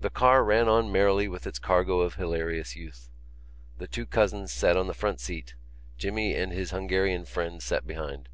[0.00, 3.10] The car ran on merrily with its cargo of hilarious youth.
[3.76, 5.52] The two cousins sat on the front seat;
[5.98, 8.30] Jimmy and his Hungarian friend sat behind.